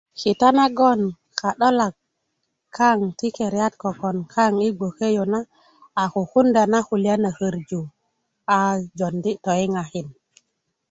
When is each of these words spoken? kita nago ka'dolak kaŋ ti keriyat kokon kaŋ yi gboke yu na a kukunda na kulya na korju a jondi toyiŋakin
kita 0.19 0.47
nago 0.57 0.89
ka'dolak 1.39 1.93
kaŋ 2.77 2.97
ti 3.17 3.27
keriyat 3.37 3.73
kokon 3.81 4.17
kaŋ 4.33 4.53
yi 4.63 4.69
gboke 4.77 5.07
yu 5.15 5.23
na 5.33 5.39
a 6.01 6.03
kukunda 6.13 6.63
na 6.71 6.79
kulya 6.87 7.15
na 7.19 7.29
korju 7.37 7.81
a 8.55 8.57
jondi 8.97 9.31
toyiŋakin 9.43 10.07